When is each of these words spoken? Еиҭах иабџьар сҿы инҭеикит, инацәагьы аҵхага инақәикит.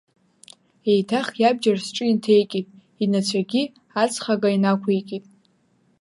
Еиҭах 0.91 1.27
иабџьар 1.41 1.77
сҿы 1.85 2.05
инҭеикит, 2.11 2.67
инацәагьы 3.03 3.63
аҵхага 4.01 4.49
инақәикит. 4.55 5.25